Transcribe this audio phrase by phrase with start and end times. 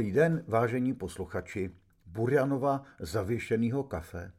[0.00, 1.70] Dobrý den, vážení posluchači
[2.06, 4.32] Burjanova zavěšeného kafe.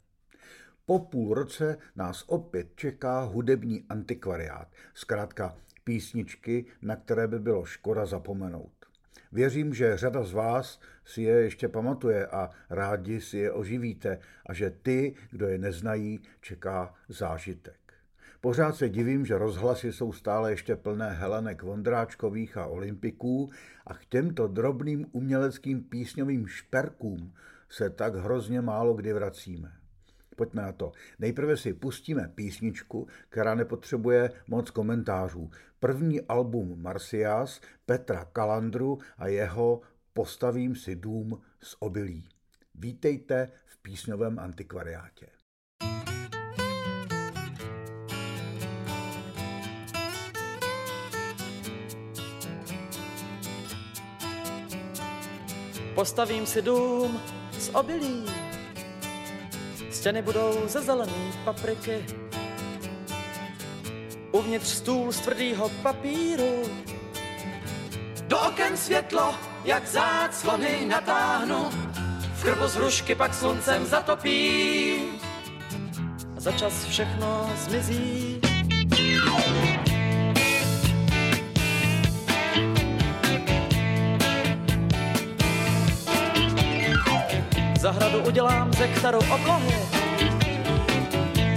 [0.85, 8.05] Po půl roce nás opět čeká hudební antikvariát, zkrátka písničky, na které by bylo škoda
[8.05, 8.71] zapomenout.
[9.31, 14.53] Věřím, že řada z vás si je ještě pamatuje a rádi si je oživíte a
[14.53, 17.80] že ty, kdo je neznají, čeká zážitek.
[18.41, 23.49] Pořád se divím, že rozhlasy jsou stále ještě plné Helenek Vondráčkových a Olympiků
[23.87, 27.33] a k těmto drobným uměleckým písňovým šperkům
[27.69, 29.71] se tak hrozně málo kdy vracíme.
[30.35, 30.91] Pojďme na to.
[31.19, 35.49] Nejprve si pustíme písničku, která nepotřebuje moc komentářů.
[35.79, 39.81] První album Marcias Petra Kalandru a jeho
[40.13, 42.27] Postavím si dům z obilí.
[42.75, 45.40] Vítejte v písňovém antikvariátě.
[55.95, 57.21] Postavím si dům
[57.59, 58.25] z obilí,
[59.91, 62.05] stěny budou ze zelený papriky,
[64.31, 66.63] uvnitř stůl z tvrdýho papíru.
[68.27, 69.35] Do oken světlo,
[69.65, 71.69] jak záclony natáhnu,
[72.33, 74.99] v krbu z hrušky pak sluncem zatopí.
[76.37, 78.41] A za čas všechno zmizí.
[87.81, 89.75] Zahradu udělám ze kterou oblohy,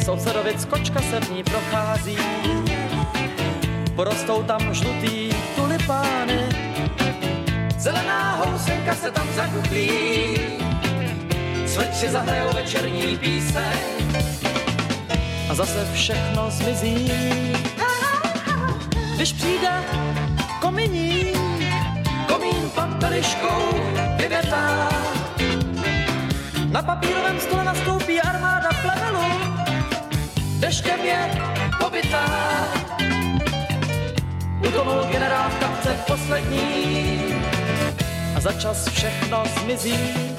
[0.04, 2.18] sousedovic kočka se v ní prochází.
[3.96, 6.48] Porostou tam žlutý tulipány,
[7.78, 9.90] zelená housenka se tam zakuklí.
[11.66, 13.78] Cvrči zahrajou večerní píseň
[15.50, 17.12] a zase všechno zmizí.
[19.16, 19.84] Když přijde
[20.60, 21.32] kominí,
[22.28, 23.74] komín papeliškou
[24.16, 24.88] vyvětá,
[26.74, 29.24] na papírovém stole nastoupí armáda plevelu,
[30.58, 31.30] deštěm je
[31.78, 32.26] pobytá.
[34.68, 37.18] Utonul generál v kapce poslední
[38.36, 40.33] a za čas všechno zmizí.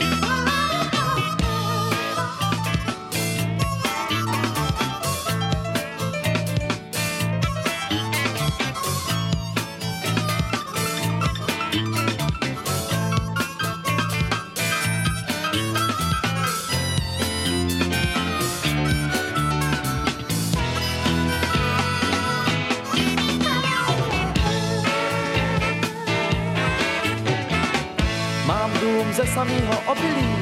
[29.35, 30.35] Samého obilí.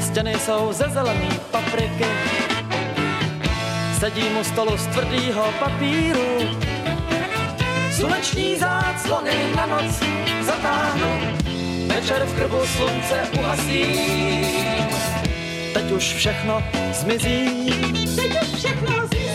[0.00, 2.06] Stěny jsou ze zelený papriky.
[3.98, 6.38] Sedím u stolu z tvrdýho papíru.
[7.92, 10.02] Sluneční záclony na noc
[10.42, 11.20] zatáhnu.
[11.86, 13.84] Večer v krbu slunce uhasí.
[15.74, 16.62] Teď už všechno
[16.92, 17.70] zmizí.
[18.16, 19.25] Teď už všechno zmizí.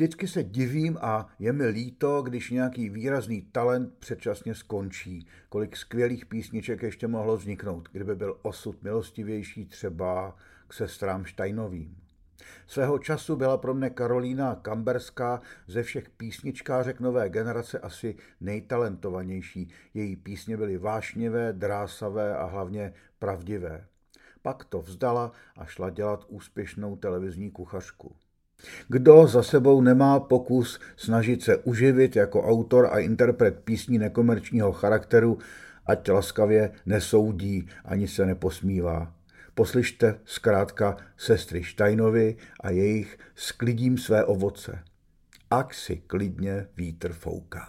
[0.00, 5.26] Vždycky se divím a je mi líto, když nějaký výrazný talent předčasně skončí.
[5.48, 10.36] Kolik skvělých písniček ještě mohlo vzniknout, kdyby byl osud milostivější třeba
[10.68, 11.96] k sestrám Steinovým.
[12.66, 19.68] Svého času byla pro mne Karolína Kamberská ze všech písničkářek nové generace asi nejtalentovanější.
[19.94, 23.86] Její písně byly vášnivé, drásavé a hlavně pravdivé.
[24.42, 28.16] Pak to vzdala a šla dělat úspěšnou televizní kuchařku.
[28.88, 35.38] Kdo za sebou nemá pokus snažit se uživit jako autor a interpret písní nekomerčního charakteru,
[35.86, 39.12] ať laskavě nesoudí ani se neposmívá.
[39.54, 44.78] Poslyšte zkrátka sestry Štajnovi a jejich sklidím své ovoce.
[45.50, 47.66] Ak si klidně vítr fouká.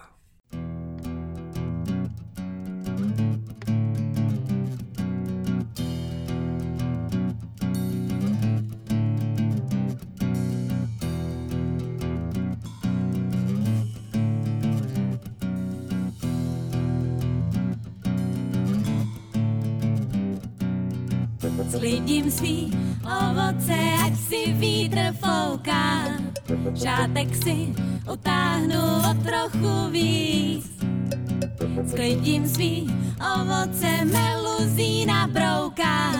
[22.11, 22.59] Sklidím svý
[23.07, 26.11] ovoce, ať si vítr fouká.
[26.75, 27.71] Šátek si
[28.03, 30.67] utáhnu o trochu víc.
[31.87, 36.11] Sklidím svý ovoce, meluzína brouká.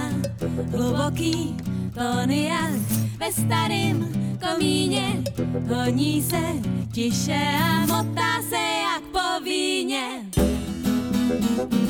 [0.72, 1.60] Hluboký
[1.92, 2.80] tóny jak
[3.20, 4.08] ve starém
[4.40, 5.28] komíně.
[5.68, 6.44] Honí se
[6.96, 10.24] tiše a motá se jak po víně.
[10.32, 11.81] Sklidím svý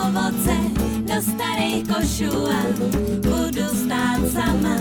[0.00, 0.56] ovoce
[0.98, 2.62] do starých košů a
[3.16, 4.76] budu stát sama.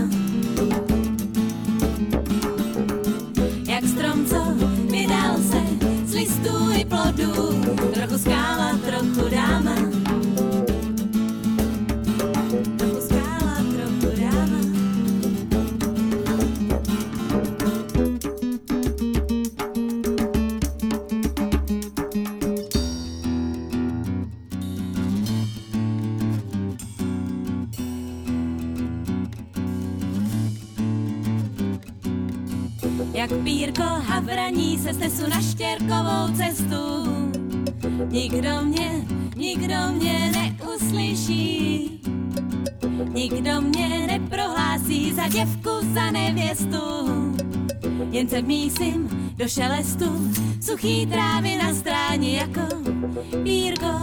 [3.68, 4.44] Jak strom, co
[4.92, 5.62] vydal se
[6.06, 7.64] z listů i plodů,
[7.94, 9.91] trochu skála, trochu dáma.
[34.94, 37.06] Se snesu na štěrkovou cestu.
[38.10, 39.06] Nikdo mě,
[39.36, 42.02] nikdo mě neuslyší.
[43.14, 46.82] Nikdo mě neprohlásí za děvku, za nevěstu.
[48.12, 52.62] Jen se mísím do šelestu suchý trávy na stráni jako
[53.44, 54.00] pírko,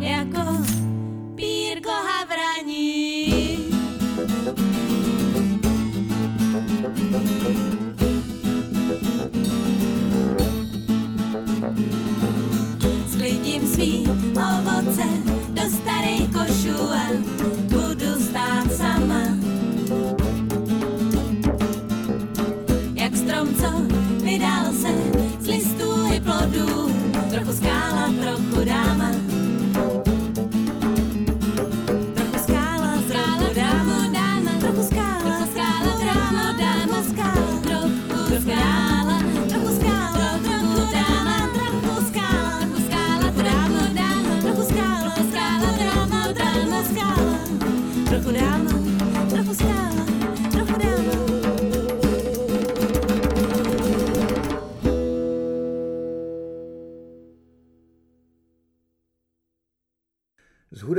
[0.00, 0.40] jako
[1.34, 2.71] pírko havraní.
[24.32, 24.71] Vydal se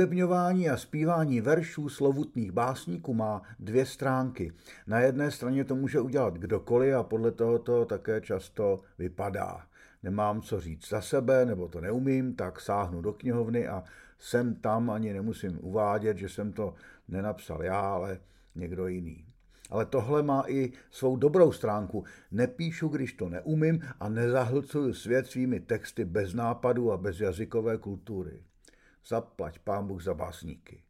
[0.04, 4.52] Zhudebňování a zpívání veršů slovutných básníků má dvě stránky.
[4.86, 9.66] Na jedné straně to může udělat kdokoliv a podle toho to také často vypadá.
[10.02, 13.84] Nemám co říct za sebe, nebo to neumím, tak sáhnu do knihovny a
[14.18, 16.74] sem tam ani nemusím uvádět, že jsem to
[17.08, 18.20] nenapsal já, ale
[18.54, 19.24] někdo jiný.
[19.70, 22.04] Ale tohle má i svou dobrou stránku.
[22.30, 28.42] Nepíšu, když to neumím a nezahlcuju svět svými texty bez nápadu a bez jazykové kultury.
[29.06, 30.82] Zaplať pán Bůh za básníky.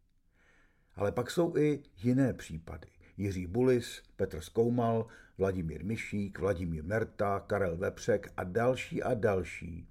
[0.96, 2.88] Ale pak jsou i jiné případy.
[3.16, 5.06] Jiří Bulis, Petr Skoumal,
[5.38, 9.88] Vladimír Myšík, Vladimír Merta, Karel Vepřek a další a další,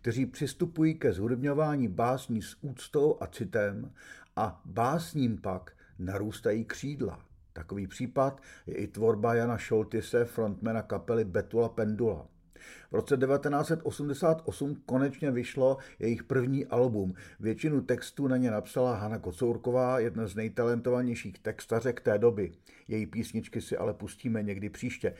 [0.00, 3.92] kteří přistupují ke zhudebňování básní s úctou a citem
[4.36, 7.24] a básním pak narůstají křídla.
[7.52, 12.26] Takový případ je i tvorba Jana Šoltise, frontmana kapely Betula Pendula.
[12.90, 17.14] V roce 1988 konečně vyšlo jejich první album.
[17.40, 22.52] Většinu textů na ně napsala Hana Kocourková, jedna z nejtalentovanějších textařek té doby.
[22.88, 25.14] Její písničky si ale pustíme někdy příště.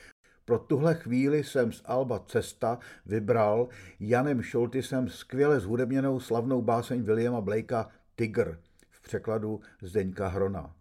[0.44, 3.68] Pro tuhle chvíli jsem z Alba Cesta vybral
[4.00, 8.58] Janem Šoltisem skvěle zhudebněnou slavnou báseň Williama Blakea Tigr
[8.90, 10.74] v překladu Zdeňka Hrona.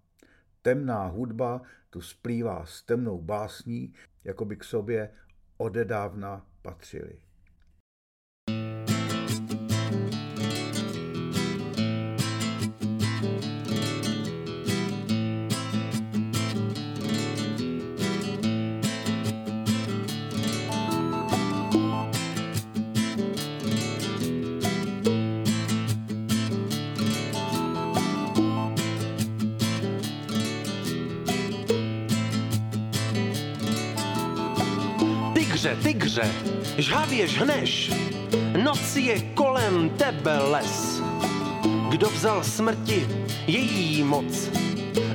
[0.61, 5.09] Temná hudba tu splývá s temnou básní, jako by k sobě
[5.57, 7.19] odedávna patřili.
[35.99, 36.31] Tygře,
[36.77, 37.91] žhavě žhneš,
[38.63, 41.01] noc je kolem tebe les.
[41.89, 43.07] Kdo vzal smrti
[43.47, 44.49] její moc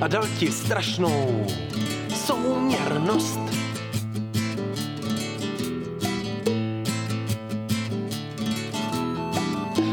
[0.01, 1.47] a dal ti strašnou
[2.25, 3.39] souměrnost?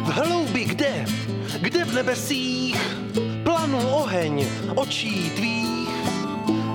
[0.05, 1.07] V hloubi kde,
[1.61, 2.81] kde v nebesích
[3.43, 5.89] planul oheň očí tvých,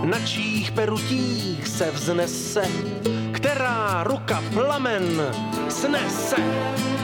[0.03, 2.65] na čích perutích se vznese,
[3.57, 5.33] která ruka plamen
[5.69, 6.96] snese.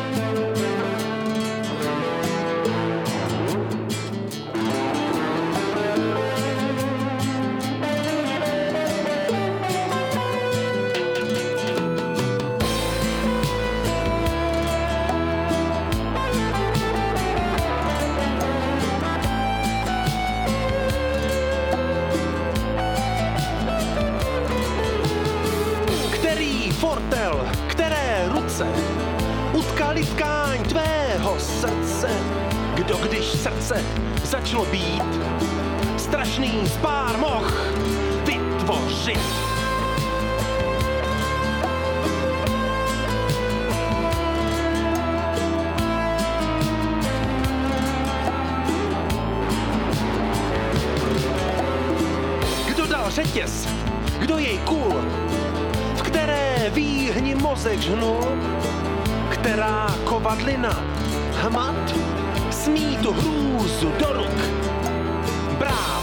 [53.13, 53.67] Řetěz,
[54.19, 55.05] kdo jej kul,
[55.95, 58.25] v které výhni mozek žnul,
[59.29, 60.83] která kovadlina?
[61.33, 61.95] Hmat?
[62.51, 64.39] Smí tu hrůzu do ruk.
[65.57, 66.02] Brát.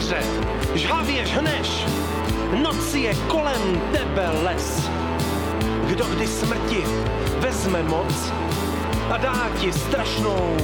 [0.00, 0.22] Tygře,
[0.74, 1.84] žhavě žhneš,
[2.62, 4.90] noc je kolem tebe les.
[5.86, 6.84] Kdo kdy smrti
[7.38, 8.32] vezme moc
[9.10, 10.56] a dá ti strašnou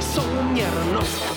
[0.00, 1.35] souměrnost.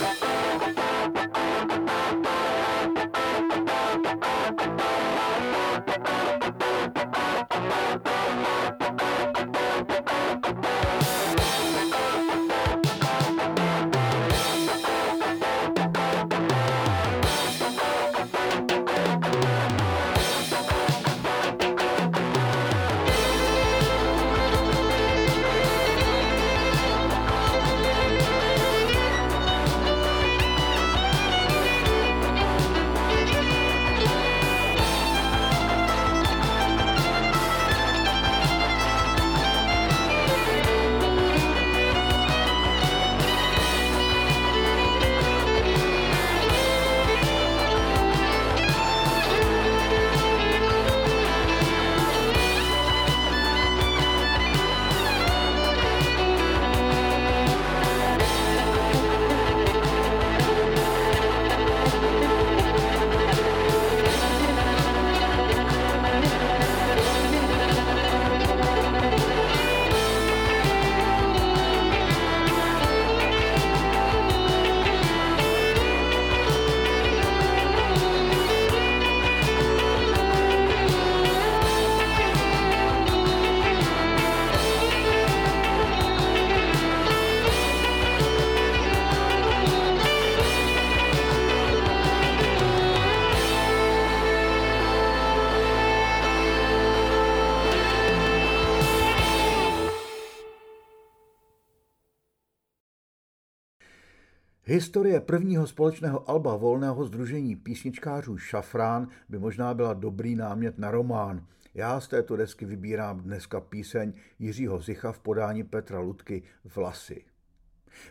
[104.80, 111.46] Historie prvního společného alba volného združení písničkářů Šafrán by možná byla dobrý námět na román.
[111.74, 116.44] Já z této desky vybírám dneska píseň Jiřího Zicha v podání Petra Ludky
[116.76, 117.26] Vlasy.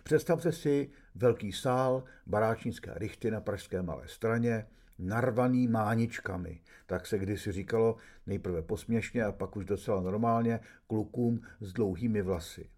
[0.03, 4.67] Představte si velký sál baráčnické rychty na Pražské malé straně,
[4.99, 6.61] narvaný máničkami.
[6.87, 7.97] Tak se kdysi říkalo
[8.27, 12.69] nejprve posměšně a pak už docela normálně klukům s dlouhými vlasy.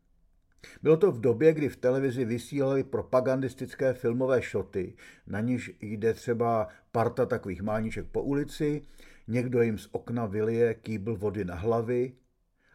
[0.83, 4.95] Bylo to v době, kdy v televizi vysílali propagandistické filmové šoty,
[5.27, 8.83] na níž jde třeba parta takových mániček po ulici,
[9.29, 12.13] někdo jim z okna vylije kýbl vody na hlavy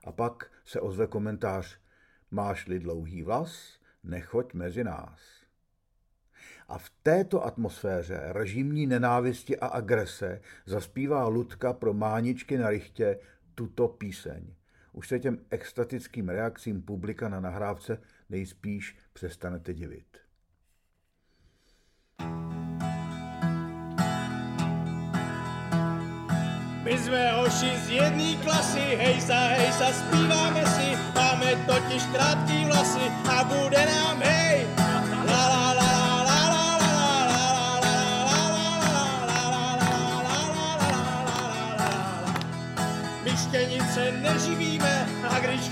[0.04, 1.78] a pak se ozve komentář
[2.32, 5.20] Máš-li dlouhý vlas, nechoď mezi nás.
[6.68, 13.20] A v této atmosféře režimní nenávisti a agrese zaspívá Ludka pro máničky na richtě
[13.56, 14.54] tuto píseň.
[14.96, 20.18] Už se těm extatickým reakcím publika na nahrávce nejspíš přestanete divit.
[26.84, 33.44] My jsme hoši z jedné klasy, hejsa, hejsa, zpíváme si, máme totiž krátký vlasy a
[33.44, 34.85] bude nám hej.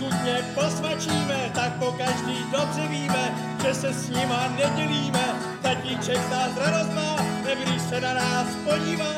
[0.04, 3.32] Chutně posvačíme, tak po každý dobře víme,
[3.64, 5.26] že se s nima nedělíme.
[5.62, 7.16] Tatíček nás radost má,
[7.64, 9.14] když se na nás podívá,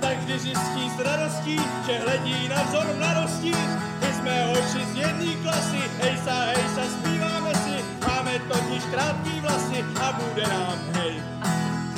[0.00, 3.52] tak vždy zjistí s radostí, že hledí na vzor mladosti.
[4.00, 10.12] My jsme hoši z jedné klasy, hejsa, hejsa, zpíváme si, máme totiž krátký vlasy a
[10.12, 11.22] bude nám hej.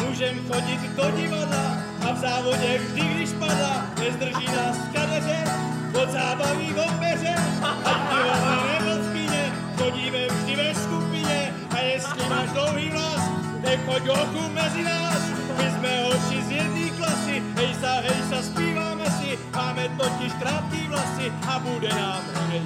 [0.06, 1.76] Můžem chodit do divadla
[2.08, 5.44] a v závodě vždy, když padá, nezdrží nás kadeře,
[5.94, 6.68] od zábaví
[7.84, 13.22] ať divadla nebo v kině, chodíme vždy ve skupině a jestli máš dlouhý vlas,
[13.60, 15.22] nechoď hoku mezi nás,
[15.58, 21.58] my jsme hoši z jedné klasy, hejsa, hejsa, zpíváme si, máme totiž krátký vlasy a
[21.58, 22.62] bude nám hej.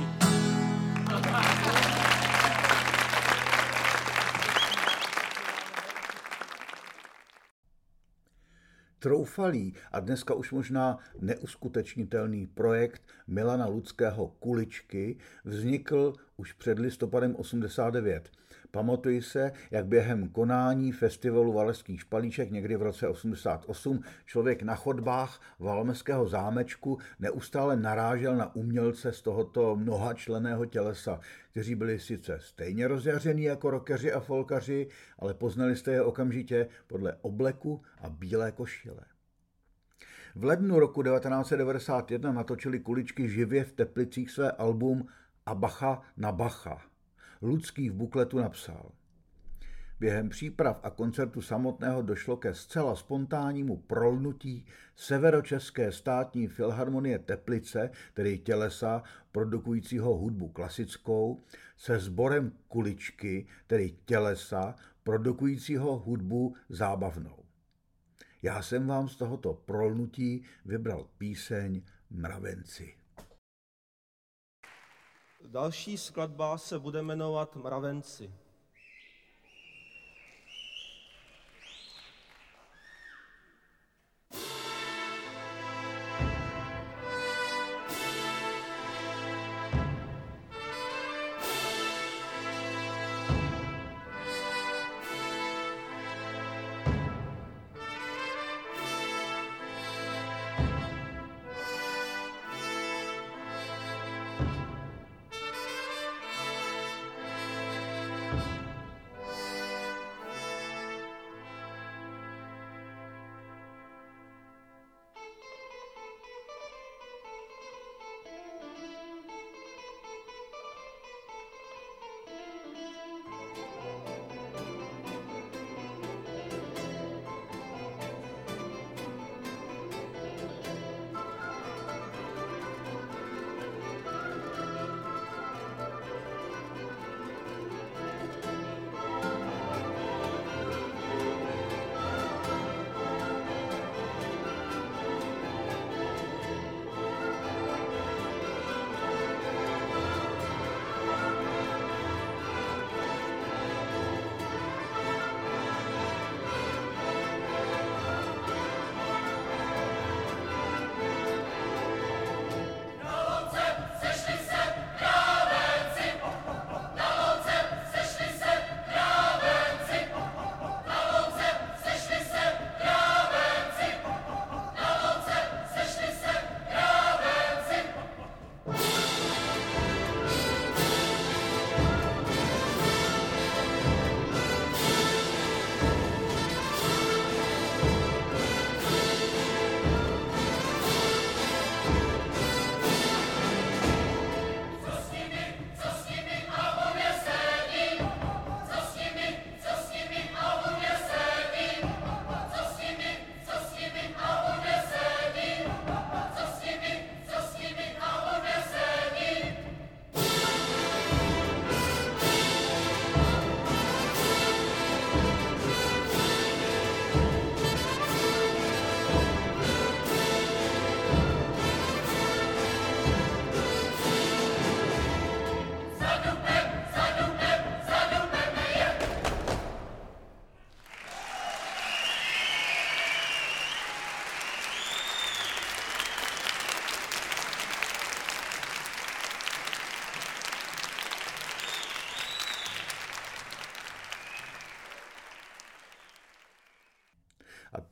[9.02, 18.31] Troufalý a dneska už možná neuskutečnitelný projekt Milana Ludského Kuličky vznikl už před listopadem 89.
[18.74, 25.40] Pamatuji se, jak během konání festivalu Valeských špalíček někdy v roce 88 člověk na chodbách
[25.58, 33.42] Valmeského zámečku neustále narážel na umělce z tohoto mnohačleného tělesa, kteří byli sice stejně rozjaření
[33.42, 39.00] jako rokeři a folkaři, ale poznali jste je okamžitě podle obleku a bílé košile.
[40.35, 45.06] V lednu roku 1991 natočili kuličky živě v Teplicích své album
[45.46, 46.82] A bacha na bacha–
[47.42, 48.92] Ludský v bukletu napsal.
[50.00, 58.38] Během příprav a koncertu samotného došlo ke zcela spontánnímu prolnutí Severočeské státní filharmonie Teplice, tedy
[58.38, 59.02] tělesa
[59.33, 61.42] produkujícího hudbu klasickou,
[61.76, 67.44] se sborem Kuličky, tedy tělesa produkujícího hudbu zábavnou.
[68.42, 73.02] Já jsem vám z tohoto prolnutí vybral píseň Mravenci.
[75.46, 78.33] Další skladba se bude jmenovat Mravenci.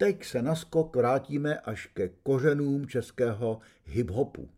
[0.00, 4.48] Teď se naskok vrátíme až ke kořenům českého hip-hopu.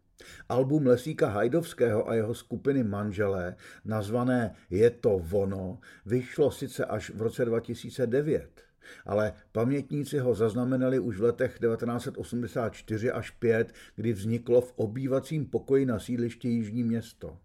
[0.48, 7.22] Album Lesíka Hajdovského a jeho skupiny Manželé, nazvané Je to vono, vyšlo sice až v
[7.22, 8.64] roce 2009,
[9.07, 15.87] ale pamětníci ho zaznamenali už v letech 1984 až 5, kdy vzniklo v obývacím pokoji
[15.87, 17.38] na sídlišti Jižní město.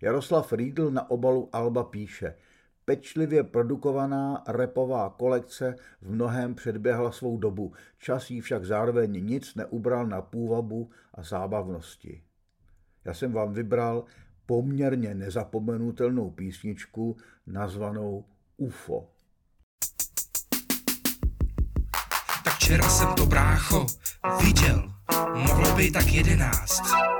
[0.00, 2.34] Jaroslav Riedl na obalu Alba píše–
[2.84, 10.06] Pečlivě produkovaná repová kolekce v mnohem předběhla svou dobu, čas jí však zároveň nic neubral
[10.06, 12.22] na půvabu a zábavnosti.
[13.04, 14.04] Já jsem vám vybral
[14.46, 17.16] poměrně nezapomenutelnou písničku
[17.46, 18.24] nazvanou
[18.56, 19.08] UFO.
[22.44, 23.86] Tak včera jsem to brácho
[24.44, 24.92] viděl,
[25.34, 27.11] mohlo být tak jedenáct.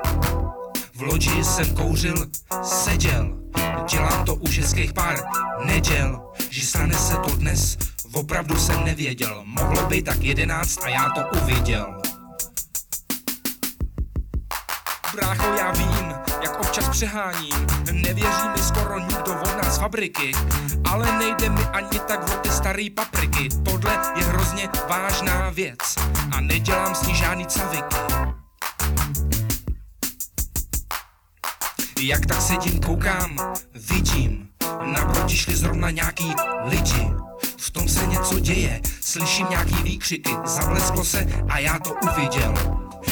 [0.95, 2.27] V loďi jsem kouřil,
[2.63, 3.43] seděl,
[3.89, 5.19] Dělám to už hezkých pár
[5.65, 7.77] neděl, že stane se to dnes,
[8.13, 9.43] opravdu jsem nevěděl.
[9.45, 12.01] Mohlo být tak jedenáct a já to uviděl.
[15.15, 20.31] Brácho, já vím, jak občas přeháním, nevěří mi skoro nikdo od nás fabriky,
[20.91, 25.95] ale nejde mi ani tak o ty starý papriky, tohle je hrozně vážná věc
[26.31, 27.95] a nedělám s ní žádný caviky.
[32.05, 33.37] Jak tak sedím, koukám,
[33.73, 34.47] vidím,
[34.83, 37.07] naproti šli zrovna nějaký lidi.
[37.57, 42.53] V tom se něco děje, slyším nějaký výkřiky, zablesklo se a já to uviděl.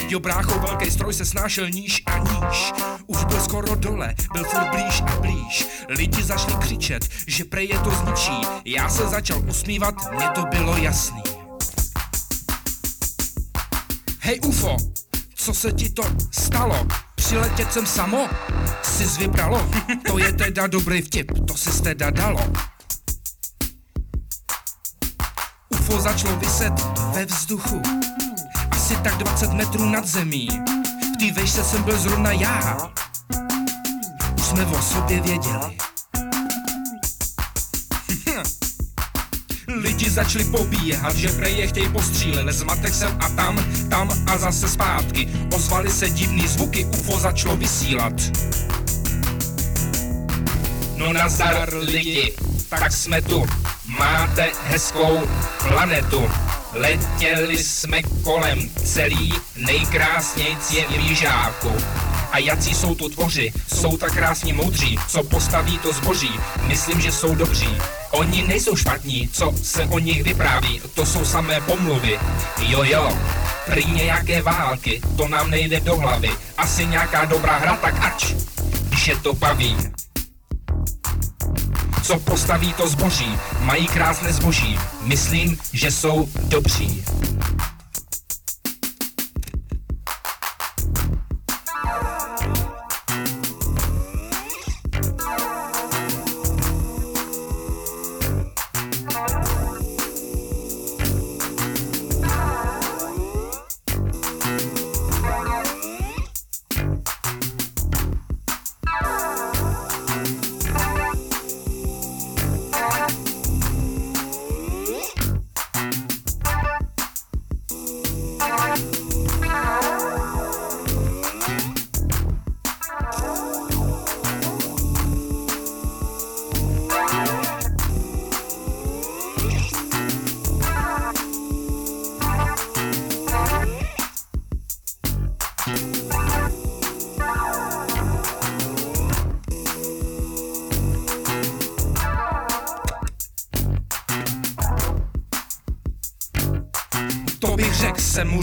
[0.07, 2.73] Jo brácho, velký stroj se snášel níž a níž.
[3.07, 5.67] Už byl skoro dole, byl furt blíž a blíž.
[5.89, 8.41] Lidi začali křičet, že prej je to zničí.
[8.65, 11.23] Já se začal usmívat, mně to bylo jasný.
[14.19, 14.77] Hej UFO,
[15.35, 16.87] co se ti to stalo?
[17.31, 18.29] Přiletět jsem samo?
[18.83, 19.69] Jsi vybralo?
[20.07, 22.53] To je teda dobrý vtip, to si teda dalo.
[25.69, 26.73] UFO začalo vyset
[27.13, 27.81] ve vzduchu,
[28.71, 30.47] asi tak 20 metrů nad zemí.
[31.15, 32.91] V té vejšce jsem byl zrovna já.
[34.37, 35.77] Už jsme o sobě věděli.
[40.01, 44.67] Lidi začali pobíhat, že prej je chtějí postřílet Zmatek sem a tam, tam a zase
[44.67, 45.29] zpátky.
[45.55, 48.13] Ozvali se divný zvuky, UFO začalo vysílat.
[50.95, 52.33] No nazdar lidi,
[52.69, 53.45] tak jsme tu.
[53.85, 55.21] Máte hezkou
[55.67, 56.29] planetu.
[56.73, 61.71] Letěli jsme kolem celý, nejkrásnějc je v.
[62.31, 66.31] A jací jsou tu tvoři, jsou tak krásně moudří, co postaví to zboží,
[66.67, 67.77] myslím, že jsou dobří.
[68.11, 72.19] Oni nejsou špatní, co se o nich vypráví, to jsou samé pomluvy.
[72.59, 73.17] Jo jo,
[73.65, 78.33] prý nějaké války, to nám nejde do hlavy, asi nějaká dobrá hra, tak ač,
[78.89, 79.77] když je to baví
[82.11, 83.37] co postaví to zboží.
[83.59, 84.79] Mají krásné zboží.
[85.01, 87.03] Myslím, že jsou dobří.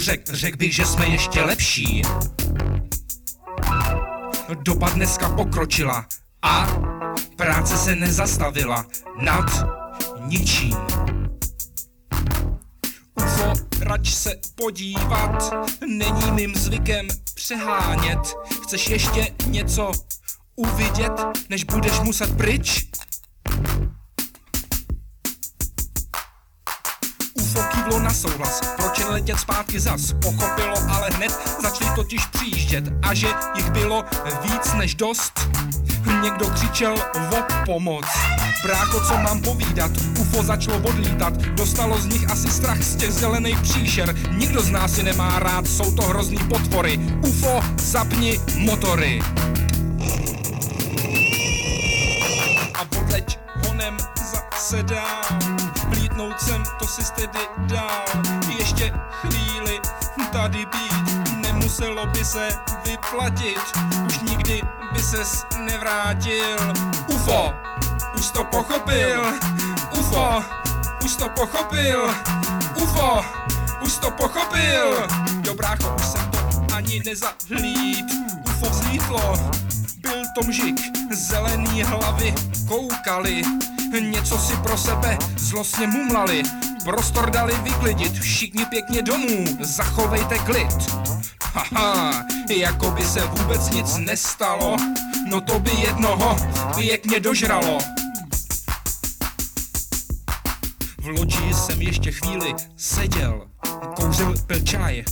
[0.08, 2.02] Řekl, řekl bych, že jsme ještě lepší.
[4.62, 6.06] Doba dneska pokročila
[6.42, 6.66] a
[7.36, 8.86] práce se nezastavila
[9.20, 9.66] nad
[10.26, 10.76] ničím.
[13.14, 15.54] UFO, rač se podívat,
[15.86, 18.34] není mým zvykem přehánět.
[18.62, 19.92] Chceš ještě něco
[20.56, 21.12] uvidět,
[21.48, 22.88] než budeš muset pryč?
[27.88, 33.14] Kývlo na souhlas, proč jen letět zpátky zas, pochopilo, ale hned začali totiž přijíždět a
[33.14, 34.04] že jich bylo
[34.42, 35.48] víc než dost.
[36.22, 36.94] Někdo křičel
[37.32, 38.06] o pomoc.
[38.62, 39.90] Bráko, co mám povídat?
[40.20, 44.14] UFO začalo odlítat, dostalo z nich asi strach z těch zelených příšer.
[44.30, 46.98] Nikdo z nás si nemá rád, jsou to hrozný potvory.
[47.28, 49.20] UFO, zapni motory.
[52.74, 53.96] A odleď honem
[54.32, 55.47] zase dám smutnout
[56.64, 58.04] jsem, to si tedy dál.
[58.58, 59.80] Ještě chvíli
[60.32, 62.48] tady být, nemuselo by se
[62.84, 63.60] vyplatit,
[64.06, 66.56] už nikdy by ses nevrátil.
[67.08, 67.54] UFO,
[68.18, 69.22] už to pochopil,
[69.98, 70.42] UFO,
[71.04, 72.14] už to pochopil,
[72.82, 73.24] UFO,
[73.80, 75.06] už to pochopil.
[75.40, 76.38] Dobrácho, už jsem to
[76.74, 78.06] ani nezahlíd,
[78.46, 79.50] UFO vzlítlo,
[79.98, 80.80] byl to mžik,
[81.12, 82.34] zelený hlavy
[82.68, 83.42] koukali,
[83.96, 86.42] něco si pro sebe zlostně mumlali,
[86.84, 90.92] prostor dali vyklidit, všichni pěkně domů, zachovejte klid.
[91.42, 94.76] Haha, jako by se vůbec nic nestalo,
[95.30, 96.36] no to by jednoho
[96.76, 97.78] pěkně dožralo.
[101.08, 103.46] V jsem ještě chvíli seděl,
[103.96, 105.04] kouřil pil čaj,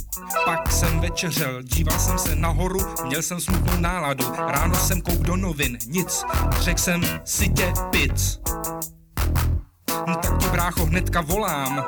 [0.44, 5.36] pak jsem večeřel, díval jsem se nahoru, měl jsem smutnou náladu, ráno jsem kouk do
[5.36, 6.24] novin, nic,
[6.60, 8.40] řekl jsem si tě pic.
[10.06, 11.84] Tak ti brácho hnedka volám,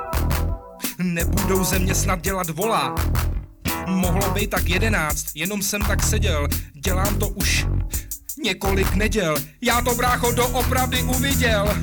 [0.99, 2.95] nebudou ze mě snad dělat volá.
[3.87, 7.67] Mohlo být tak jedenáct, jenom jsem tak seděl, dělám to už
[8.43, 9.37] několik neděl.
[9.63, 11.75] Já to brácho doopravdy uviděl,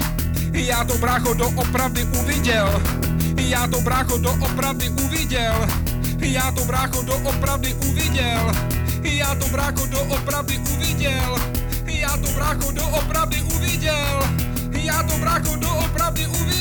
[0.56, 2.82] já to brácho doopravdy uviděl,
[3.38, 5.68] já to brácho doopravdy uviděl,
[6.20, 8.52] já to brácho doopravdy uviděl,
[9.04, 11.36] já to brácho doopravdy uviděl,
[11.86, 14.20] já to brácho doopravdy uviděl,
[14.72, 16.55] já to brácho doopravdy uviděl,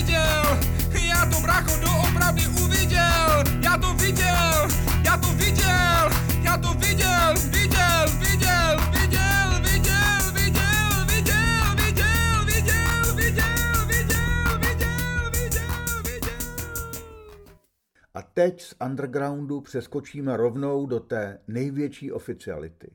[18.35, 22.91] teď z undergroundu přeskočíme rovnou do té největší oficiality.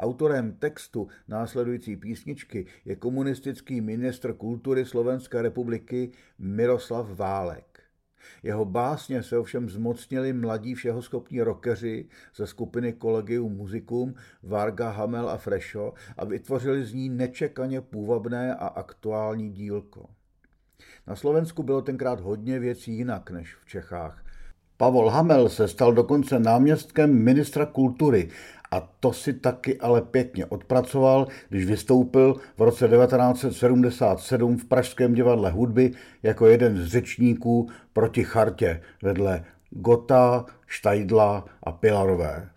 [0.00, 7.82] Autorem textu následující písničky je komunistický ministr kultury Slovenské republiky Miroslav Válek.
[8.42, 15.36] Jeho básně se ovšem zmocnili mladí všehoschopní rockeři ze skupiny Collegium Musicum Varga, Hamel a
[15.36, 20.06] Fresho a vytvořili z ní nečekaně půvabné a aktuální dílko.
[21.06, 24.24] Na Slovensku bylo tenkrát hodně věcí jinak než v Čechách.
[24.80, 28.28] Pavol Hamel se stal dokonce náměstkem ministra kultury
[28.70, 35.50] a to si taky ale pěkně odpracoval, když vystoupil v roce 1977 v Pražském divadle
[35.50, 42.48] hudby jako jeden z řečníků proti chartě vedle Gota, Štajdla a Pilarové.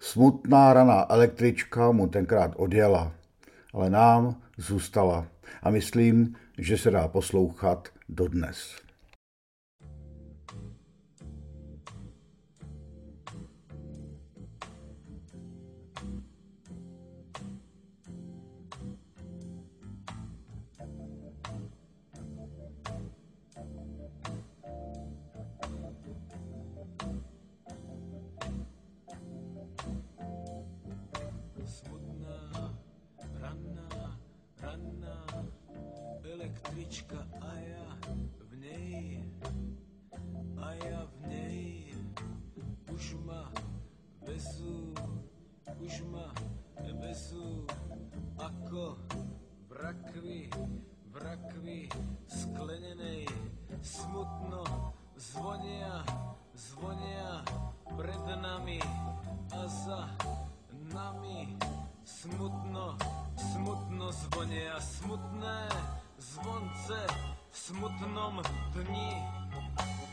[0.00, 3.12] Smutná raná električka mu tenkrát odjela,
[3.72, 5.26] ale nám zůstala
[5.62, 8.85] a myslím, že se dá poslouchat dodnes.
[48.46, 48.94] Ako
[49.66, 50.40] v rakvi,
[51.10, 51.80] v rakvi
[52.30, 53.26] sklenenej.
[53.82, 54.62] Smutno
[55.18, 56.02] zvonia,
[56.54, 57.42] zvonia
[57.86, 58.78] pred nami
[59.50, 60.10] a za
[60.94, 61.54] nami
[62.02, 62.98] smutno,
[63.34, 65.60] smutno zvonia smutné
[66.18, 67.00] zvonce
[67.50, 68.42] v smutnom
[68.74, 69.12] dni.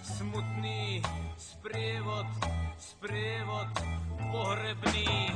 [0.03, 1.01] Smutný
[1.37, 2.29] sprievod,
[2.77, 3.69] sprievod
[4.33, 5.33] pohrebný.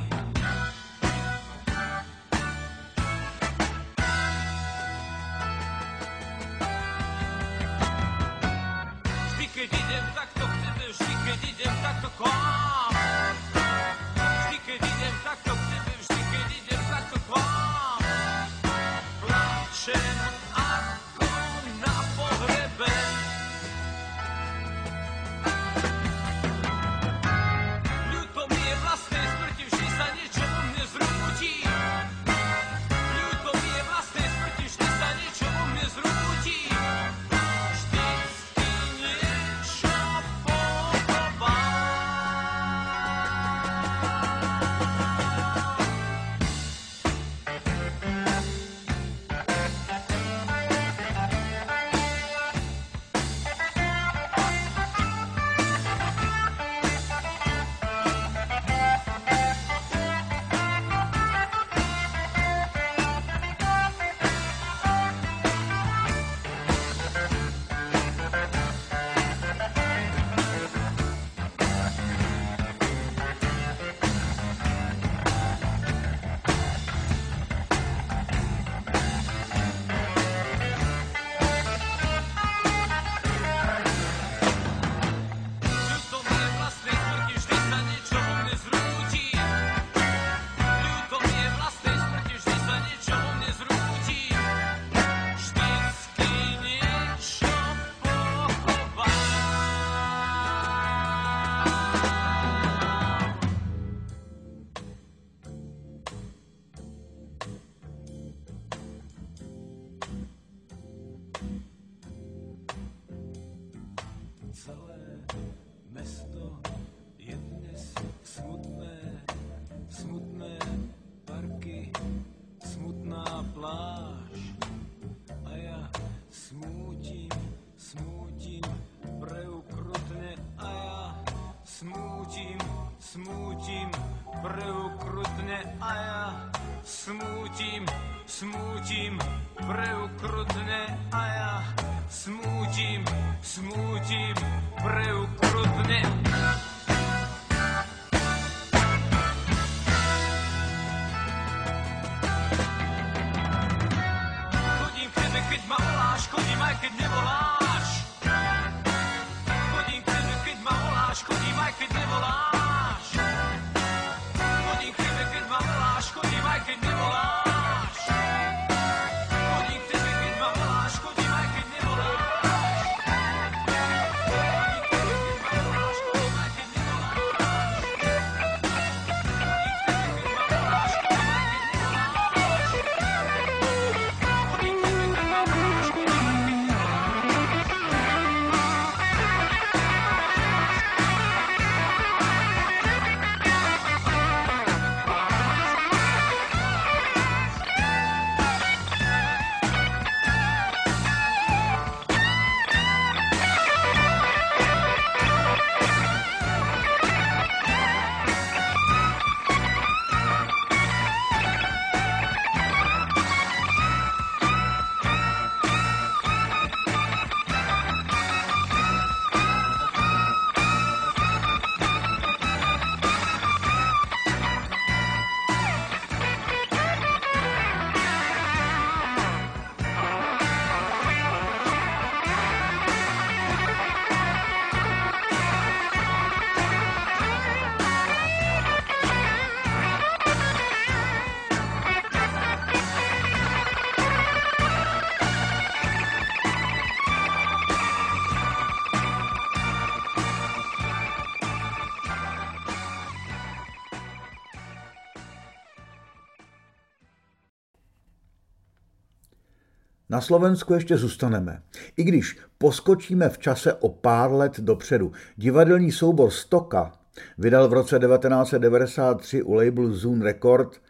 [260.18, 261.62] Na Slovensku ještě zůstaneme.
[261.96, 265.12] I když poskočíme v čase o pár let dopředu.
[265.36, 266.92] Divadelní soubor Stoka
[267.38, 270.80] vydal v roce 1993 u labelu Zoom Record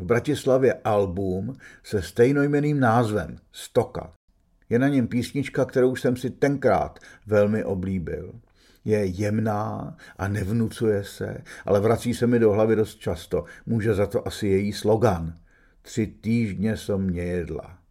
[0.00, 4.12] v Bratislavě album se stejnojmeným názvem Stoka.
[4.68, 8.32] Je na něm písnička, kterou jsem si tenkrát velmi oblíbil.
[8.84, 13.44] Je jemná a nevnucuje se, ale vrací se mi do hlavy dost často.
[13.66, 15.38] Může za to asi její slogan.
[15.82, 17.81] Tři týždně som mě jedla.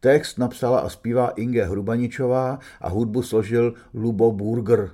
[0.00, 4.90] Text napsala a zpívá Inge Hrubaničová a hudbu složil Lubo Burger.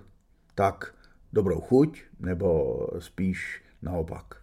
[0.54, 0.94] Tak
[1.32, 4.40] dobrou chuť, nebo spíš naopak.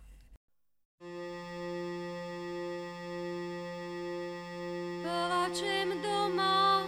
[5.04, 6.84] Plačem doma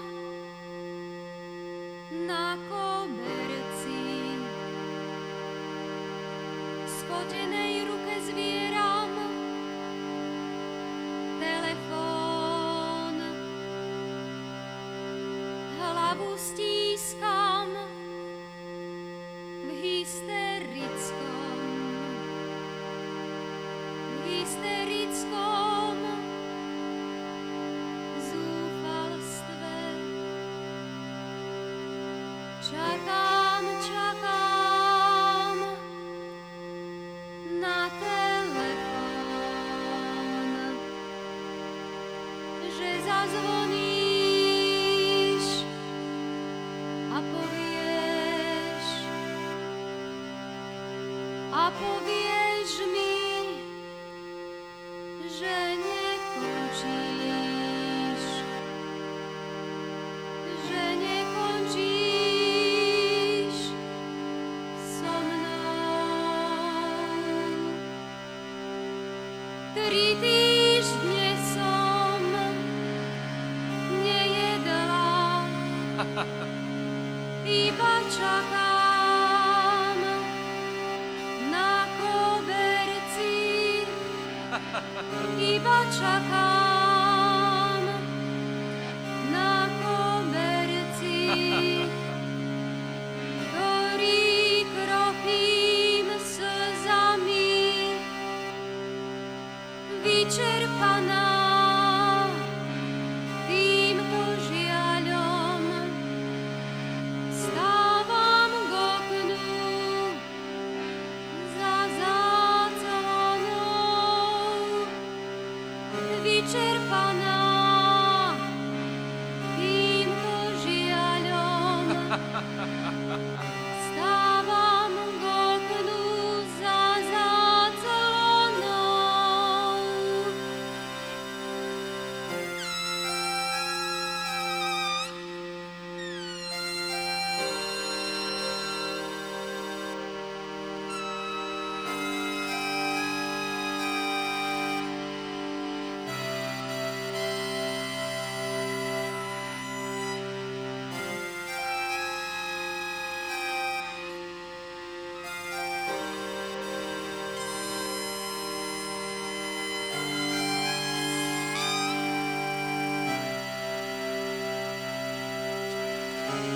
[2.27, 4.09] na koberci.
[16.09, 17.69] Hlavu stískam
[19.61, 21.57] v hysterickom,
[24.17, 25.97] v hysterickom
[28.25, 29.77] zúfalstve.
[32.65, 33.28] Čakám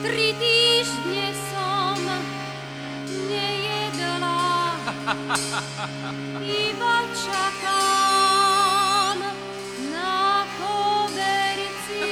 [0.04, 1.96] Tri týždne som
[3.32, 4.76] nejedla,
[6.44, 9.16] iba čakám
[9.96, 12.04] na koberci.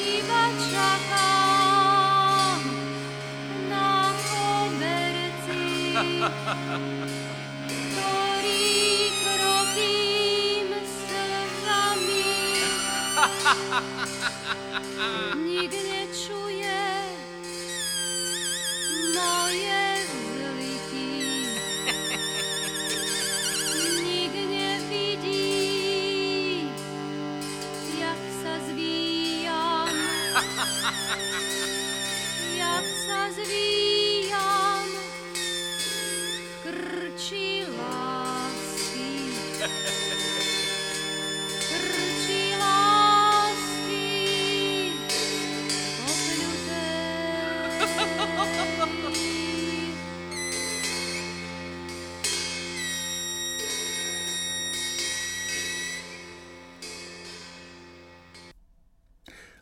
[0.00, 2.60] Iba čakám
[3.68, 5.68] na koberci,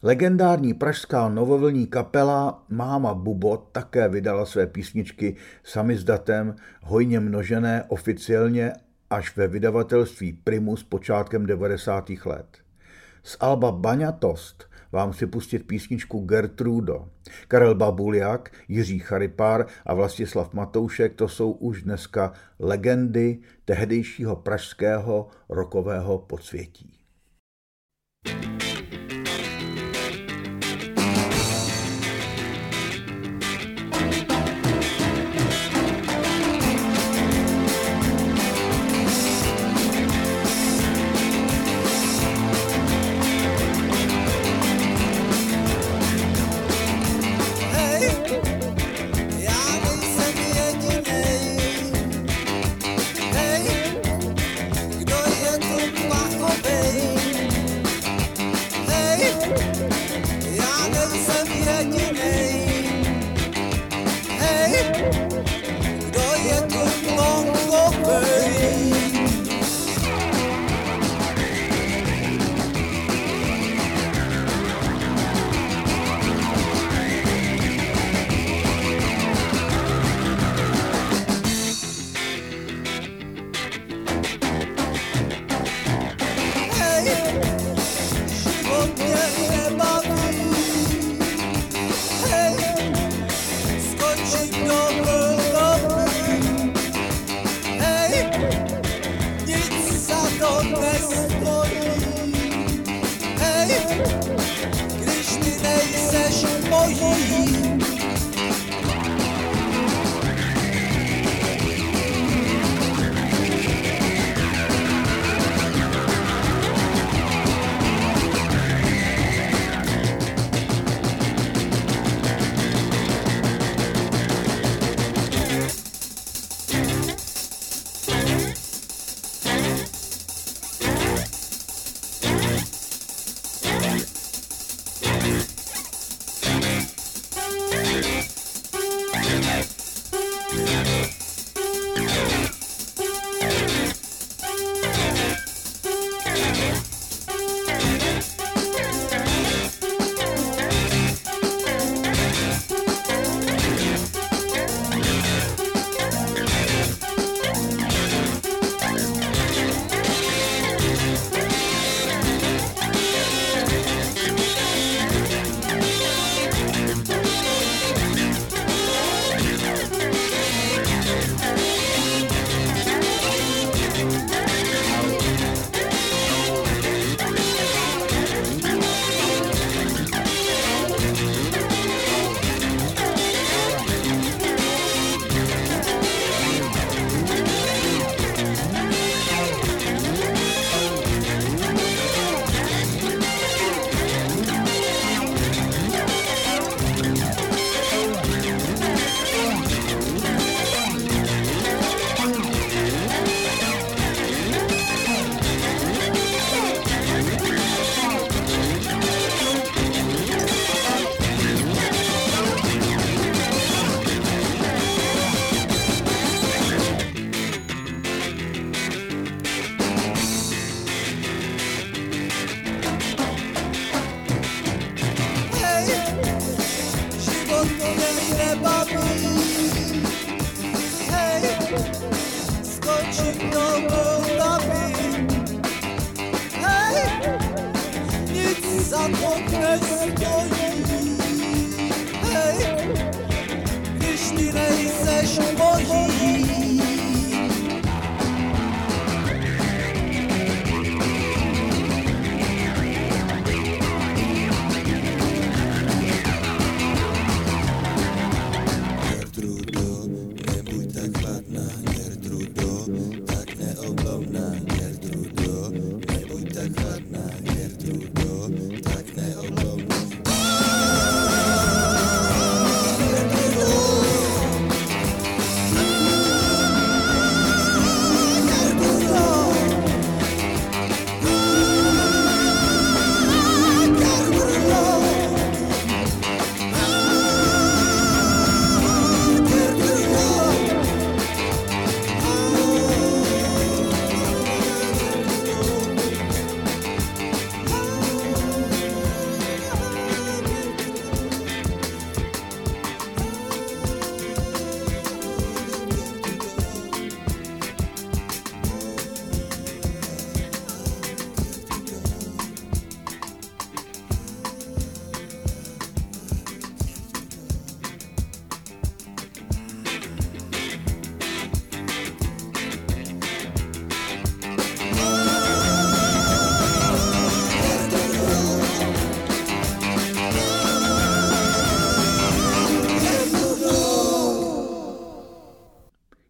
[0.09, 7.85] Legendární pražská novovlní kapela Máma Bubo také vydala své písničky sami s datem, hojně množené
[7.89, 8.73] oficiálně
[9.11, 12.11] až ve vydavatelství Primus počátkem 90.
[12.25, 12.47] let.
[13.23, 17.09] Z alba Baňatost vám si pustit písničku Gertrudo.
[17.49, 26.19] Karel Babuliak, Jiří Charipár a Vlastislav Matoušek to jsou už dneska legendy tehdejšího pražského rokového
[26.19, 26.95] podsvětí.
[28.29, 28.58] Hej,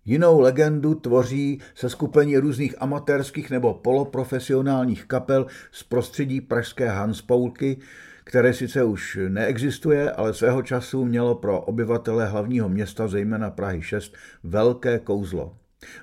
[0.08, 7.76] Jinou legendu tvoří se skupení různých amatérských nebo poloprofesionálních kapel z prostředí pražské Hanspoulky,
[8.24, 14.14] které sice už neexistuje, ale svého času mělo pro obyvatele hlavního města, zejména Prahy 6,
[14.44, 15.56] velké kouzlo.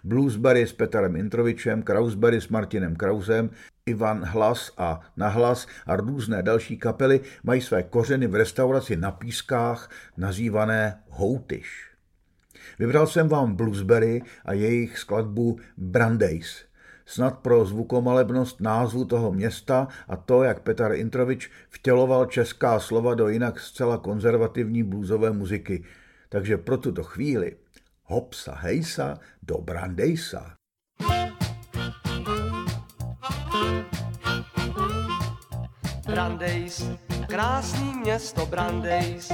[0.04, 3.50] Bluesberry s Petrem Introvičem, Krausberry s Martinem Krausem,
[3.86, 9.90] Ivan Hlas a Nahlas a různé další kapely mají své kořeny v restauraci na Pískách
[10.18, 11.95] nazývané Houtyš.
[12.80, 16.66] Vybral jsem vám Bluesberry a jejich skladbu Brandeis.
[17.06, 23.30] Snad pro zvukomalebnost názvu toho města a to, jak Petr Introvič vtěloval česká slova do
[23.30, 25.84] jinak zcela konzervativní bluesové muziky.
[26.30, 27.56] Takže pro tuto chvíli
[28.04, 30.56] hopsa hejsa do Brandeisa.
[36.06, 36.90] Brandejs,
[37.28, 39.32] krásný město Brandejs.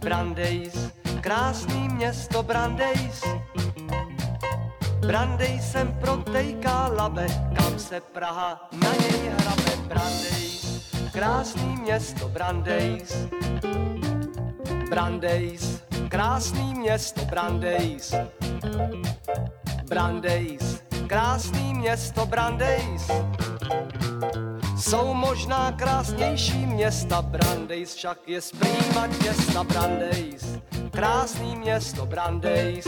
[0.00, 3.24] Brandejs, krásný město Brandejs.
[5.06, 9.72] Brandejsem protejká labe, kam se Praha na něj hrabe.
[9.88, 13.16] Brandejs, krásný město Brandejs.
[14.90, 18.14] Brandejs, krásný město Brandejs.
[19.88, 23.10] Brandejs, krásný město Brandejs.
[24.78, 30.58] Jsou možná krásnější města, Brandejs však je prýma města Brandejs.
[30.90, 32.86] Krásný město Brandejs.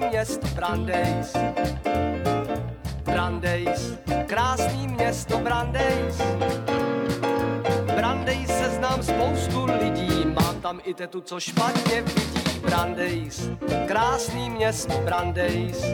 [0.00, 1.36] Krásný město Brandejs.
[3.04, 6.22] Brandejs, krásný město Brandejs.
[7.96, 12.60] Brandejs se znám spoustu lidí, mám tam i tetu, co špatně vidí.
[12.60, 13.50] Brandejs,
[13.86, 15.84] krásný město Brandejs.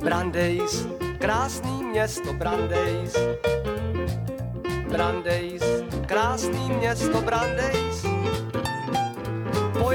[0.00, 0.86] Brandejs,
[1.18, 3.16] krásný město Brandejs.
[4.90, 5.62] Brandejs,
[6.06, 8.09] krásný město Brandejs.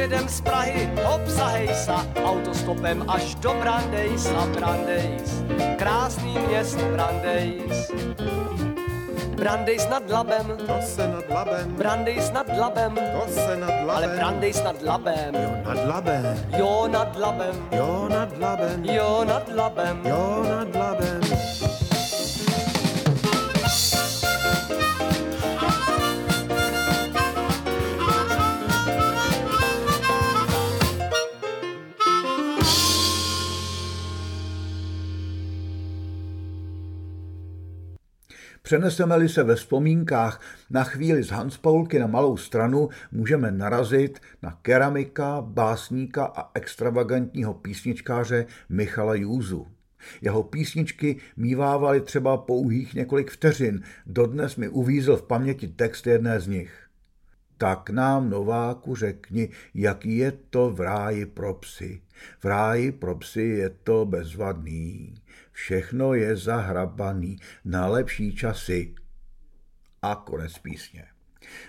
[0.06, 1.26] Pojedem z Prahy, hop
[1.74, 5.42] sa, autostopem až do Brandejs a Brandejs.
[5.82, 7.90] Krásný město Brandejs.
[9.34, 10.46] Brandejs nad Labem.
[10.62, 11.74] To se nad Labem.
[11.74, 12.94] Brandejs nad Labem.
[12.94, 13.90] To se nad Labem.
[13.90, 15.34] Ale Brandejs nad Labem.
[15.34, 16.26] Jo, nad Labem.
[16.54, 17.56] Jo, nad Labem.
[17.74, 18.86] Jo, nad Labem.
[18.86, 19.98] Jo, nad Labem.
[20.06, 21.75] Jo, nad Labem.
[38.66, 45.42] Přeneseme-li se ve vzpomínkách na chvíli z Hanspaulky na malou stranu, můžeme narazit na keramika,
[45.42, 49.68] básníka a extravagantního písničkáře Michala Júzu.
[50.22, 56.48] Jeho písničky mívávaly třeba pouhých několik vteřin, dodnes mi uvízl v paměti text jedné z
[56.48, 56.86] nich.
[57.58, 62.02] Tak nám, Nováku, řekni, jaký je to v ráji pro psy.
[62.40, 65.14] V ráji pro psy je to bezvadný.
[65.56, 68.94] Všechno je zahrabaný na lepší časy.
[70.02, 71.06] A konec písně.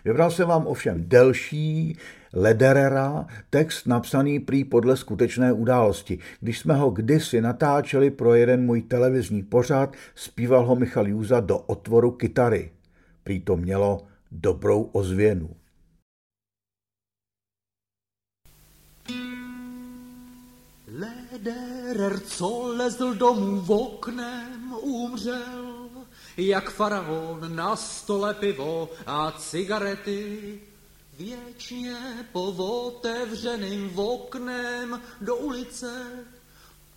[0.04, 1.96] Vybral jsem vám ovšem delší
[2.32, 6.18] Lederera, text napsaný prý podle skutečné události.
[6.40, 11.58] Když jsme ho kdysi natáčeli pro jeden můj televizní pořad, zpíval ho Michal Júza do
[11.58, 12.72] otvoru kytary.
[13.24, 15.56] Prý to mělo dobrou ozvěnu.
[20.86, 25.88] Lederer, co lezl domů v oknem, umřel,
[26.36, 30.60] jak faraon na stole pivo a cigarety.
[31.18, 36.24] Věčně po otevřeným oknem do ulice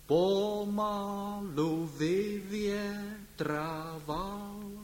[0.06, 4.79] pomalu vyvětrával.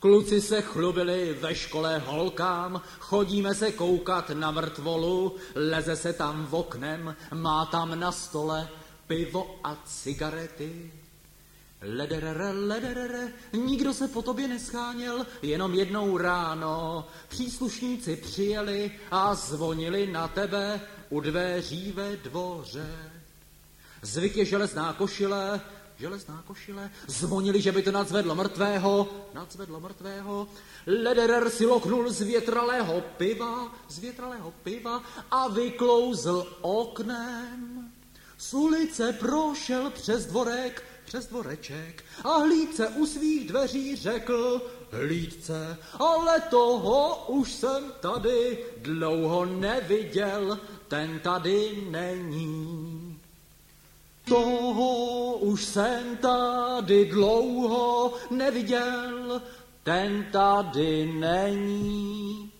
[0.00, 6.54] Kluci se chlubili ve škole holkám, chodíme se koukat na mrtvolu, leze se tam v
[6.54, 8.68] oknem, má tam na stole
[9.06, 10.92] pivo a cigarety.
[11.82, 17.04] Lederere, lederere, nikdo se po tobě nescháněl, jenom jednou ráno.
[17.28, 23.10] Příslušníci přijeli a zvonili na tebe u dveří ve dvoře.
[24.02, 25.60] Zvyk je železná košile,
[25.98, 30.48] železná košile, zvonili, že by to nadzvedlo mrtvého, nadzvedlo mrtvého.
[30.86, 37.92] Lederer si loknul z větralého piva, z větralého piva a vyklouzl oknem.
[38.38, 46.40] Z ulice prošel přes dvorek, přes dvoreček a hlídce u svých dveří řekl, hlídce, ale
[46.40, 53.15] toho už jsem tady dlouho neviděl, ten tady není.
[54.28, 59.42] Toho už jsem tady dlouho neviděl,
[59.82, 62.52] ten tady není.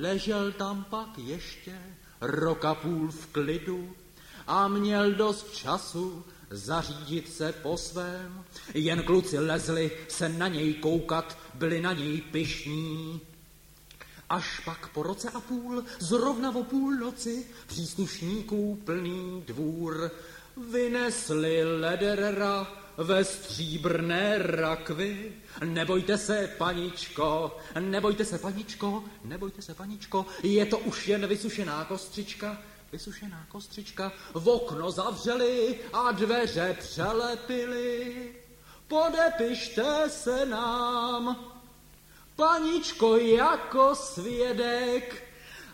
[0.00, 1.78] Ležel tam pak ještě
[2.20, 3.90] roka půl v klidu
[4.46, 8.44] a měl dost času zařídit se po svém.
[8.74, 13.20] Jen kluci lezli se na něj koukat, byli na něj pišní.
[14.30, 20.10] Až pak po roce a půl, zrovna o půlnoci, příslušníků plný dvůr,
[20.56, 25.32] vynesli Lederera ve stříbrné rakvi.
[25.64, 32.58] Nebojte se, paničko, nebojte se, paničko, nebojte se, paničko, je to už jen vysušená kostřička,
[32.92, 38.32] vysušená kostřička, v okno zavřeli a dveře přelepili.
[38.88, 41.52] Podepište se nám,
[42.36, 45.31] paničko, jako svědek,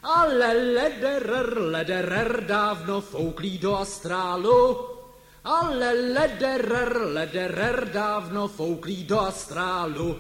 [0.09, 4.77] ale lederer, lederer dávno fouklý do astrálu,
[5.45, 10.17] ale lederer, lederer dávno fouklý do astrálu.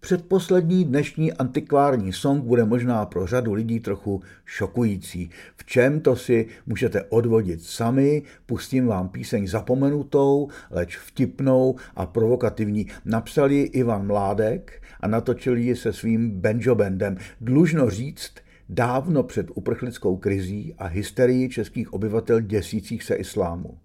[0.00, 5.30] Předposlední dnešní antikvární song bude možná pro řadu lidí trochu šokující.
[5.56, 12.86] V čem to si můžete odvodit sami, pustím vám píseň zapomenutou, leč vtipnou a provokativní.
[13.04, 17.16] Napsal ji Ivan Mládek a natočil ji se svým banjo bandem.
[17.40, 18.32] Dlužno říct,
[18.68, 23.78] dávno před uprchlickou krizí a hysterii českých obyvatel děsících se islámu.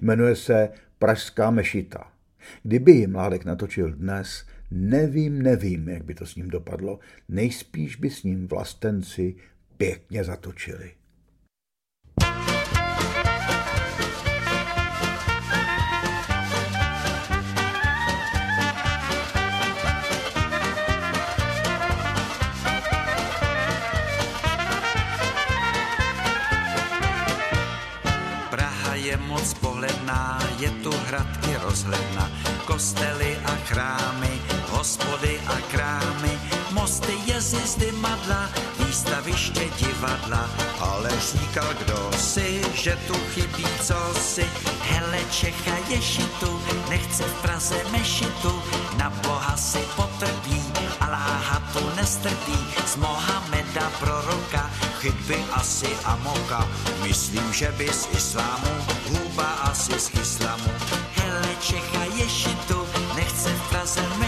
[0.00, 2.12] Jmenuje se Pražská mešita.
[2.62, 6.98] Kdyby ji Mládek natočil dnes, Nevím, nevím, jak by to s ním dopadlo.
[7.28, 9.34] Nejspíš by s ním vlastenci
[9.76, 10.92] pěkně zatočili.
[31.06, 32.30] Hradky rozhledna,
[32.64, 34.40] kostely a chrámy,
[34.70, 36.38] hospody a krámy,
[36.70, 40.50] mosty, jezdy, madla, výstaviště divadla.
[40.80, 44.46] Ale říkal kdo si, že tu chybí cosi.
[44.80, 48.62] Hele Čecha ješitu, nechce v Praze mešitu,
[48.98, 50.62] na boha si potrpí,
[51.00, 56.68] Aláha tu nestrpí, z Mohameda proroka, chytby asi amoka.
[57.02, 58.72] Myslím, že by z islámu,
[59.08, 60.75] huba asi z islamu.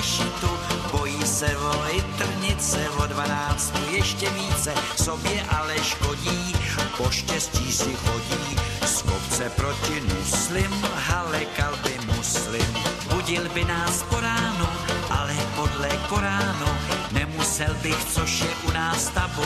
[0.08, 0.50] Mešitu,
[0.92, 6.54] bojí se vojit trnice o dvanáctu ještě více, sobě ale škodí,
[6.96, 8.56] po štěstí si chodí,
[8.86, 12.74] z kopce proti muslim, hale kalby muslim.
[13.14, 14.68] Budil by nás po ránu,
[15.10, 16.72] ale podle Koránu,
[17.12, 19.44] nemusel bych, což je u nás tabu,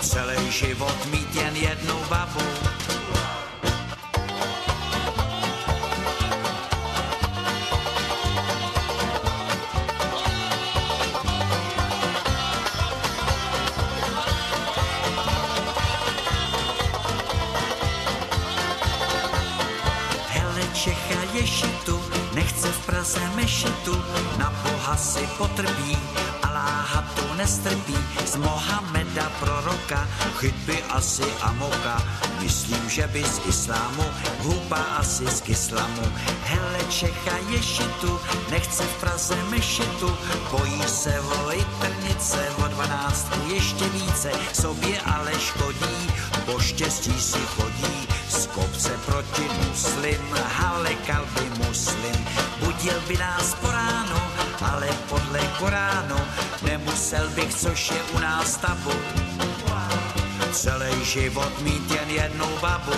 [0.00, 2.69] celý život mít jen jednu babu.
[25.40, 25.96] Potrpí,
[26.44, 27.96] Aláha tu nestrpí,
[28.28, 30.04] z Mohameda proroka,
[30.36, 31.96] chytby asi amoka,
[32.44, 34.04] myslím, že by z islámu,
[34.44, 36.04] huba asi z islamu.
[36.44, 38.20] Hele Čecha ješitu,
[38.50, 40.12] nechce v Praze mešitu,
[40.50, 46.12] bojí se vojit trnice, o dvanáctku ještě více, sobě ale škodí,
[46.44, 50.20] po štěstí si chodí, z kopce proti muslim,
[50.60, 52.18] hale kalby muslim,
[52.60, 54.29] budil by nás po ránu,
[54.62, 56.16] ale podle Koránu,
[56.62, 58.92] nemusel bych, což je u nás tabu,
[60.52, 62.92] celý život mít jen jednu babu.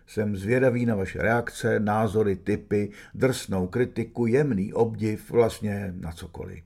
[0.08, 6.64] Jsem zvědavý na vaše reakce, názory, typy, drsnou kritiku, jemný obdiv, vlastně na cokoliv.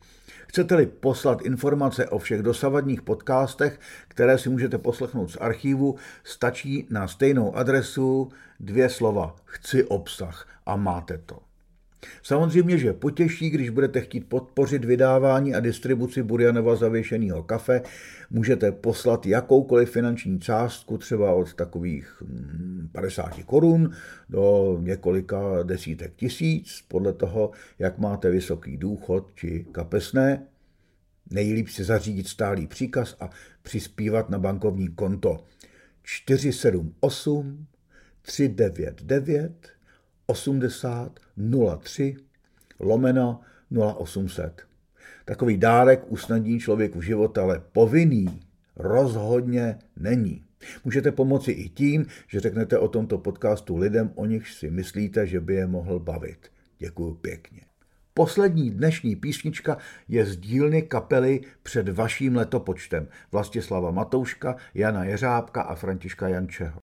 [0.47, 7.07] Chcete-li poslat informace o všech dosavadních podcastech, které si můžete poslechnout z archívu, stačí na
[7.07, 11.48] stejnou adresu dvě slova chci obsah a máte to.
[12.23, 17.81] Samozřejmě, že potěší, když budete chtít podpořit vydávání a distribuci Burjanova zavěšeného kafe,
[18.29, 22.23] můžete poslat jakoukoliv finanční částku, třeba od takových
[22.91, 23.91] 50 korun
[24.29, 30.45] do několika desítek tisíc, podle toho, jak máte vysoký důchod či kapesné.
[31.31, 33.29] Nejlíp si zařídit stálý příkaz a
[33.61, 35.43] přispívat na bankovní konto
[36.03, 37.65] 478
[38.21, 39.78] 399
[40.30, 41.19] 80
[41.82, 42.15] 03
[42.80, 44.61] lomeno 0800.
[45.25, 48.41] Takový dárek usnadní člověku život, ale povinný
[48.75, 50.43] rozhodně není.
[50.86, 55.39] Můžete pomoci i tím, že řeknete o tomto podcastu lidem, o nich si myslíte, že
[55.39, 56.51] by je mohl bavit.
[56.80, 57.61] Děkuji pěkně.
[58.13, 59.77] Poslední dnešní písnička
[60.07, 66.88] je z dílny kapely před vaším letopočtem Vlastislava Matouška, Jana Jeřábka a Františka Jančeho.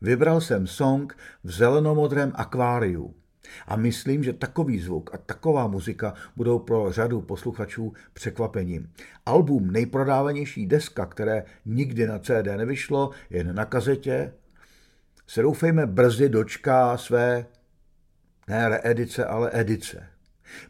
[0.00, 3.14] Vybral jsem song v zelenomodrém akváriu.
[3.66, 8.92] A myslím, že takový zvuk a taková muzika budou pro řadu posluchačů překvapením.
[9.26, 14.32] Album nejprodávanější deska, které nikdy na CD nevyšlo, jen na kazetě,
[15.26, 17.46] se doufejme brzy dočká své
[18.48, 20.17] ne reedice, ale edice.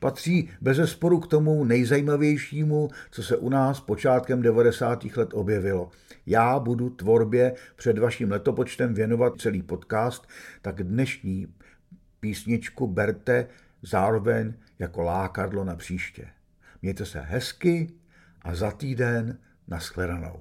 [0.00, 5.04] Patří bez sporu k tomu nejzajímavějšímu, co se u nás počátkem 90.
[5.16, 5.90] let objevilo.
[6.26, 10.28] Já budu tvorbě před vaším letopočtem věnovat celý podcast,
[10.62, 11.46] tak dnešní
[12.20, 13.46] písničku berte
[13.82, 16.28] zároveň jako lákadlo na příště.
[16.82, 17.90] Mějte se hezky
[18.42, 20.40] a za týden nashledanou.